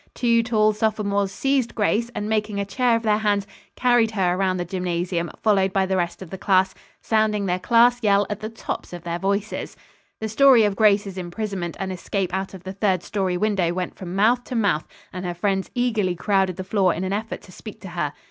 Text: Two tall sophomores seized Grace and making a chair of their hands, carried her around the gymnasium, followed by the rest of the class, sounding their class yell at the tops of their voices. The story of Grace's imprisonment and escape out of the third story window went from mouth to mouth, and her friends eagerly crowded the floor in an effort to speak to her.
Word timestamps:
Two 0.15 0.41
tall 0.41 0.73
sophomores 0.73 1.31
seized 1.31 1.75
Grace 1.75 2.09
and 2.15 2.27
making 2.27 2.59
a 2.59 2.65
chair 2.65 2.95
of 2.95 3.03
their 3.03 3.19
hands, 3.19 3.45
carried 3.75 4.09
her 4.09 4.33
around 4.33 4.57
the 4.57 4.65
gymnasium, 4.65 5.29
followed 5.37 5.71
by 5.71 5.85
the 5.85 5.95
rest 5.95 6.23
of 6.23 6.31
the 6.31 6.39
class, 6.39 6.73
sounding 7.01 7.45
their 7.45 7.59
class 7.59 8.01
yell 8.01 8.25
at 8.27 8.39
the 8.39 8.49
tops 8.49 8.93
of 8.93 9.03
their 9.03 9.19
voices. 9.19 9.77
The 10.19 10.27
story 10.27 10.63
of 10.63 10.75
Grace's 10.75 11.19
imprisonment 11.19 11.77
and 11.79 11.91
escape 11.93 12.33
out 12.33 12.55
of 12.55 12.63
the 12.63 12.73
third 12.73 13.03
story 13.03 13.37
window 13.37 13.73
went 13.73 13.93
from 13.93 14.15
mouth 14.15 14.43
to 14.45 14.55
mouth, 14.55 14.87
and 15.13 15.23
her 15.23 15.35
friends 15.35 15.69
eagerly 15.75 16.15
crowded 16.15 16.55
the 16.55 16.63
floor 16.63 16.95
in 16.95 17.03
an 17.03 17.13
effort 17.13 17.41
to 17.43 17.51
speak 17.51 17.79
to 17.81 17.89
her. 17.89 18.11